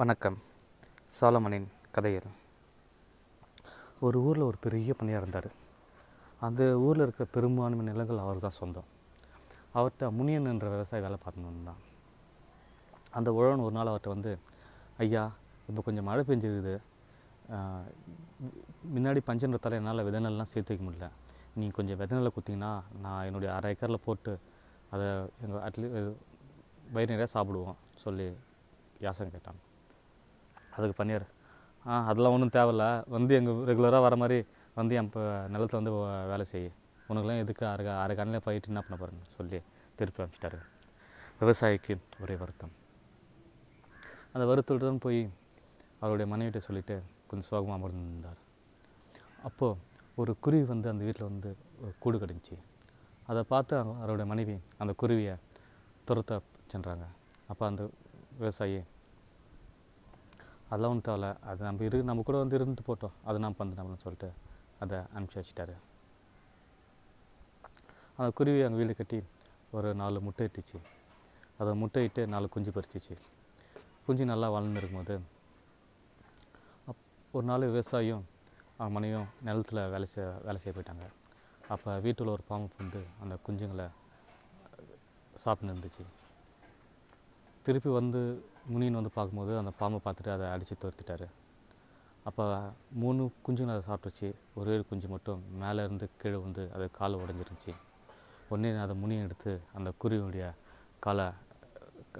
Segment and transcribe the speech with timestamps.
[0.00, 0.34] வணக்கம்.
[1.18, 2.26] சாலமனின் கதைகள்.
[4.06, 5.46] ஒரு ஊரில் ஒரு பெரிய பண்ணையாக இருந்தார்.
[6.46, 8.88] அந்த ஊரில் இருக்கிற பெரும்பான்மை நிலங்கள் அவர் தான் சொந்தம்.
[9.76, 11.80] அவர்கிட்ட முனியன் என்ற விவசாய வேலை பார்த்துன்னு தான்
[13.18, 14.32] அந்த உழவன் ஒரு நாள் அவர்கிட்ட வந்து
[15.04, 15.22] ஐயா
[15.68, 16.74] இப்போ கொஞ்சம் மழை பெஞ்சிருக்குது.
[18.96, 21.08] முன்னாடி பஞ்சன்றத்தால் என்னால் விதைநெல்லாம் சேர்த்து வைக்க முடியல.
[21.58, 22.72] நீங்கள் கொஞ்சம் விதைநெல்லை கொடுத்தீங்கன்னா
[23.06, 24.34] நான் என்னுடைய அரை ஏக்கரில் போட்டு
[24.96, 25.06] அதை
[25.46, 25.96] எங்கள் அட்லீஸ்ட்
[26.96, 28.28] வயிறு நிறையா சாப்பிடுவோம் சொல்லி
[29.06, 29.60] யாசம் கேட்டான்.
[30.76, 31.26] அதுக்கு பண்ணியார்
[31.90, 32.84] ஆ அதெல்லாம் ஒன்றும் தேவையில்ல.
[33.16, 34.38] வந்து எங்கள் ரெகுலராக வர மாதிரி
[34.78, 35.22] வந்து என் இப்போ
[35.54, 35.92] நிலத்துல வந்து
[36.32, 36.68] வேலை செய்.
[37.10, 39.58] உனக்குலாம் எதுக்கு அரை அரை கண்ணில் போயிட்டு என்ன பண்ண போகிறேன்னு சொல்லி
[39.98, 40.58] திருப்பி அனுப்பிச்சிட்டாரு
[41.40, 42.72] விவசாயிக்கு ஒரே வருத்தம்.
[44.34, 45.20] அந்த வருத்தத்துடன் போய்
[46.02, 46.96] அவருடைய மனைவிட்ட சொல்லிட்டு
[47.28, 48.40] கொஞ்சம் சோகமாக அமர்ந்திருந்தார்.
[49.48, 49.78] அப்போது
[50.20, 51.50] ஒரு குருவி வந்து அந்த வீட்டில் வந்து
[52.02, 52.56] கூடு கடிஞ்சி.
[53.30, 55.34] அதை பார்த்து அவருடைய மனைவி அந்த குருவியை
[56.08, 56.40] துரத்த
[56.72, 57.06] சென்றாங்க.
[57.52, 57.82] அப்போ அந்த
[58.40, 58.78] விவசாயி
[60.68, 63.14] அதெல்லாம் ஒன்றும் தேவையில்ல அது நம்ம இரு நம்ம கூட வந்து இருந்துட்டு போட்டோம்.
[63.28, 64.28] அதை நான் பண்ணுறேன் அப்படின்னு சொல்லிட்டு
[64.82, 65.74] அதை அனுப்பிச்சி வச்சிட்டாரு.
[68.18, 69.18] அந்த குருவி அங்கே வீடு கட்டி
[69.76, 70.78] ஒரு நாலு முட்டை இட்டுச்சு.
[71.60, 73.14] அதை முட்டை இட்டு நாலு குஞ்சு பறிச்சிச்சு.
[74.06, 75.14] குஞ்சு நல்லா வளர்ந்து இருக்கும்போது
[76.88, 77.04] அப்
[77.36, 78.24] ஒரு நாள் விவசாயியும்
[78.78, 81.06] அவன் மனைவியும் நிலத்துல வேலை செய்ய வேலை செய்ய போயிட்டாங்க.
[81.74, 83.86] அப்போ வீட்டில் ஒரு பாம்பு வந்து அந்த குஞ்சுங்களை
[85.44, 86.04] சாப்பிட்டு இருந்துச்சு.
[87.66, 88.20] திருப்பி வந்து
[88.72, 91.26] முனின்னு வந்து பார்க்கும்போது அந்த பாம்பை பார்த்துட்டு அதை அடித்து துரத்திட்டாரு.
[92.28, 92.44] அப்போ
[93.02, 94.28] மூணு குஞ்சுங்க அதை சாப்பிட்டுச்சு
[94.60, 97.74] ஒரே ஒரு குஞ்சு மட்டும் மேலேருந்து கீழே வந்து அது கால் உடஞ்சிருந்துச்சு.
[98.50, 100.46] உடனே அதை முனியை எடுத்து அந்த குருவியுடைய
[101.06, 101.26] காலை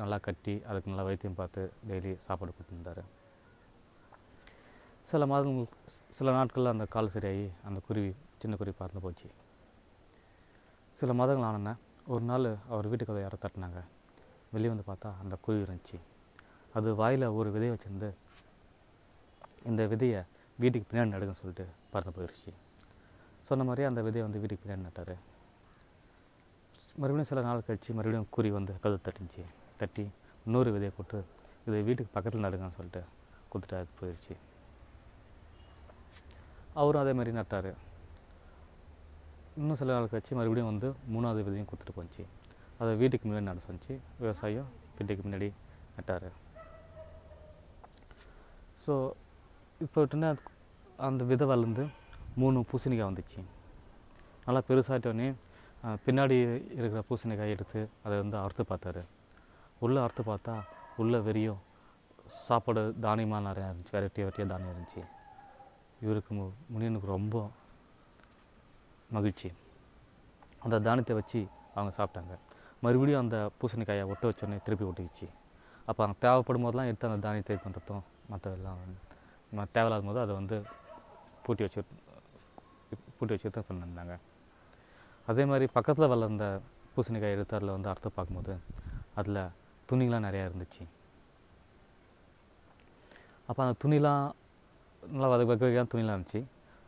[0.00, 3.02] நல்லா கட்டி அதுக்கு நல்லா வைத்தியம் பார்த்து டெய்லி சாப்பாடு கொடுத்துருந்தாரு.
[5.10, 5.72] சில மாதங்கள்
[6.18, 9.28] சில நாட்களில் அந்த கால் சரியாகி அந்த குருவி சின்ன குருவி பார்த்து போச்சு.
[10.98, 11.74] சில மாதங்கள் ஆனோன்னே
[12.14, 13.80] ஒரு நாள் அவர் வீட்டுக்கு அதை யாரோ தட்டினாங்க.
[14.54, 15.98] வெளியே வந்து பார்த்தா அந்த குருவி இருந்துச்சு.
[16.78, 18.10] அது வாயில் ஒரு விதையை வச்சுருந்து
[19.70, 20.20] இந்த விதையை
[20.62, 22.52] வீட்டுக்கு பின்னாடி நடுங்கன்னு சொல்லிட்டு பறந்து போயிடுச்சு
[23.48, 25.14] சொன்ன மாதிரியே அந்த விதையை வந்து வீட்டுக்கு பின்னாடி நட்டார்.
[27.00, 29.44] மறுபடியும் சில நாள் கழித்து மறுபடியும் குறி வந்து கதை தட்டிச்சு
[29.80, 30.04] தட்டி
[30.46, 31.18] இன்னொரு விதையை போட்டு
[31.66, 33.02] இது வீட்டுக்கு பக்கத்தில் நடுங்கன்னு சொல்லிட்டு
[33.52, 34.34] கொடுத்துட்டு அது போயிடுச்சு
[36.80, 37.70] அவரும் அதே மாதிரி நட்டார்.
[39.58, 42.22] இன்னும் சில நாள் கழிச்சு மறுபடியும் வந்து மூணாவது விதையும் கொடுத்துட்டு போச்சு.
[42.80, 43.94] அதை வீட்டுக்கு முன்னாடி நட சொன்னிச்சு.
[44.22, 45.48] விவசாயம் வீட்டுக்கு முன்னாடி
[45.96, 46.28] நட்டார்.
[48.84, 48.94] ஸோ
[49.84, 50.30] இப்போ விட்டுனா
[51.06, 51.84] அந்த விதவாலேருந்து
[52.40, 53.40] மூணு பூசணிக்காய் வந்துச்சு.
[54.46, 55.28] நல்லா பெருசாகிட்டோடனே
[56.04, 56.36] பின்னாடி
[56.78, 59.02] இருக்கிற பூசணிக்காய் எடுத்து அதை வந்து அறுத்து பார்த்தாரு.
[59.84, 60.54] உள்ளே அறுத்து பார்த்தா
[61.02, 61.60] உள்ளே வெறியும்
[62.46, 65.02] சாப்பாடு தானியமாக நிறையா இருந்துச்சு வெரைட்டி வெரைட்டியாக தானியம் இருந்துச்சு.
[66.04, 66.32] இவருக்கு
[66.72, 67.44] முனியனுக்கு ரொம்ப
[69.16, 69.48] மகிழ்ச்சி.
[70.64, 71.40] அந்த தானியத்தை வச்சு
[71.76, 72.34] அவங்க சாப்பிட்டாங்க.
[72.84, 75.28] மறுபடியும் அந்த பூசணிக்காயை ஒட்ட வச்சோடனே திருப்பி ஒட்டிக்கிச்சு.
[75.88, 80.56] அப்போ அவங்க தேவைப்படும் போதெல்லாம் எடுத்து அந்த தானியத்தை பண்ணுறதும் மற்ற எல்லாம் தேவையில்லாத போது அதை வந்து
[81.44, 81.80] பூட்டி வச்சு
[83.16, 84.14] பூட்டி வச்சு தான் பண்ணியிருந்தாங்க
[85.30, 86.46] அதே மாதிரி பக்கத்தில் வளர்ந்த
[86.94, 88.54] பூசணிக்காய் எடுத்து அதில் வந்து அறுத்து பார்க்கும்போது
[89.20, 89.40] அதில்
[89.90, 90.84] துணிலாம் நிறையா இருந்துச்சு.
[93.48, 94.24] அப்போ அந்த துணிலாம்
[95.02, 96.40] நல்லா வகை வகை வகையான துணிலாம் இருந்துச்சு.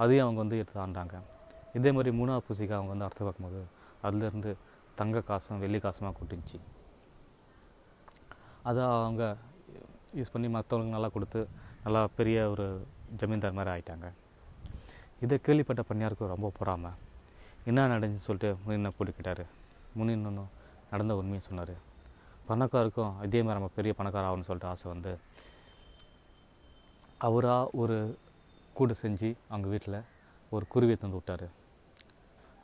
[0.03, 1.17] அதையும் அவங்க வந்து எடுத்து ஆண்டாங்க.
[1.79, 3.63] இதே மாதிரி மூணாவது பூசிக்காய் அவங்க வந்து அறுத்து பார்க்கும்போது
[4.07, 4.53] அதுலேருந்து
[5.01, 6.59] தங்க காசும் வெள்ளி காசுமாக கொட்டிச்சு
[8.69, 9.25] அதை அவங்க
[10.19, 11.41] யூஸ் பண்ணி மற்றவங்களுக்கு நல்லா கொடுத்து
[11.85, 12.67] நல்லா பெரிய ஒரு
[13.21, 14.09] ஜமீன்தார் மாதிரி ஆகிட்டாங்க
[15.25, 16.91] இதை கேள்விப்பட்ட பண்ணியாருக்கு ரொம்ப பொறாமை.
[17.71, 19.45] என்ன நடந்துச்சு சொல்லிட்டு முனினை கூட்டிக்கிட்டாரு
[19.99, 20.45] முனின் ஒன்று
[20.91, 21.75] நடந்த உண்மையை சொன்னார்.
[22.49, 25.13] பணக்காருக்கும் இதே மாதிரி நம்ம பெரிய பணக்கார ஆகணும்னு சொல்லிட்டு ஆசை வந்து
[27.27, 27.97] அவராக ஒரு
[28.79, 29.99] கூடு செஞ்சு அவங்க வீட்டில்
[30.55, 31.47] ஒரு குருவியை தந்து விட்டார்.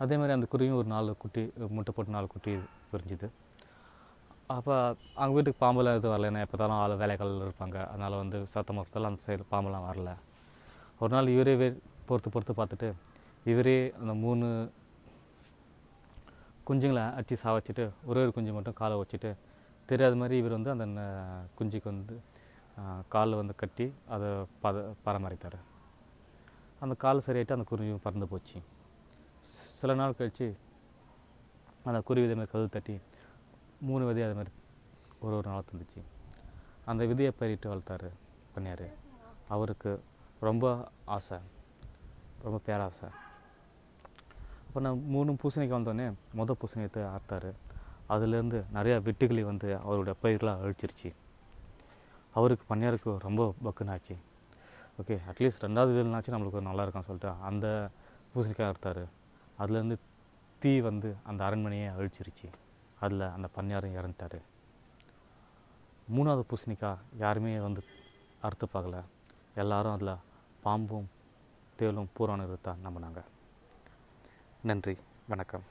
[0.03, 1.43] அதே மாதிரி அந்த குருவியும் ஒரு நாலு குட்டி
[1.77, 2.53] முட்டை போட்டு நாலு குட்டி
[2.93, 3.29] பிரிஞ்சுது.
[4.57, 4.75] அப்போ
[5.19, 7.77] அவங்க வீட்டுக்கு பாம்பெல்லாம் எதுவும் வரல ஏன்னா எப்போ தான் ஆள் வேலைகள் இருப்பாங்க.
[7.93, 10.11] அதனால் வந்து சத்தம் மரத்தில் அந்த சைடு பாம்பெல்லாம் வரல.
[11.03, 11.69] ஒரு நாள் இவரே வே
[12.09, 12.89] பொறுத்து பொறுத்து பார்த்துட்டு
[13.53, 14.47] இவரே அந்த மூணு
[16.69, 19.31] குஞ்சுங்களை அடித்து சாவச்சிட்டு ஒரே ஒரு குஞ்சு மட்டும் காலை வச்சுட்டு
[19.91, 21.05] தெரியாத மாதிரி இவர் வந்து அந்த
[21.59, 22.17] குஞ்சுக்கு வந்து
[23.15, 24.29] காலில் வந்து கட்டி அதை
[24.65, 25.59] பத பராமரித்தார்.
[26.83, 28.59] அந்த கால் சரியாயிட்டு அந்த குருவியும் பறந்து போச்சு.
[29.81, 30.47] சில நாள் கழித்து
[31.91, 32.95] அந்த குருவி இதே மாதிரி கதவு தட்டி
[33.89, 34.53] மூணு விதை அது மாதிரி
[35.25, 36.01] ஒரு ஒரு நாள் தந்துச்சு.
[36.91, 38.09] அந்த விதையை பயிரிட்டு வளர்த்தாரு
[38.55, 38.87] பண்ணியார்
[39.55, 39.91] அவருக்கு
[40.49, 40.67] ரொம்ப
[41.17, 41.39] ஆசை.
[42.45, 43.09] ரொம்ப பேராசை.
[44.67, 46.07] அப்போ நான் மூணு பூசணிக்காய் வந்தோடனே
[46.39, 47.51] மொதல் பூசணியத்தை ஆர்த்தார்
[48.13, 51.11] அதுலேருந்து நிறையா வெட்டுக்கிளி வந்து அவரோட பயிர்களாக அழிச்சிருச்சு.
[52.39, 54.17] அவருக்கு பண்ணியாருக்கு ரொம்ப பக்குன்னு ஆச்சு
[55.01, 57.67] ஓகே அட்லீஸ்ட் ரெண்டாவது இதுலனாச்சும் நம்மளுக்கு நல்லா இருக்கும்னு சொல்லிட்டு அந்த
[58.35, 59.05] பூசணிக்காய் அறுத்தாரு.
[59.63, 59.97] அதுலேருந்து
[60.59, 62.49] தீ வந்து அந்த அரண்மனையை அழிச்சிருச்சு.
[63.03, 64.39] அதில் அந்த பன்னியாரும் இறந்துட்டார்.
[66.15, 67.83] மூணாவது பூசணிக்காய் யாருமே வந்து
[68.47, 69.01] அறுத்து பார்க்கல.
[69.55, 70.23] எல்லாரும் அதில்
[70.65, 71.09] பாம்பும்
[71.79, 73.21] தேலும் பூரானும் தான் நம்பினாங்க.
[74.63, 74.95] நன்றி
[75.29, 75.65] வணக்கம்.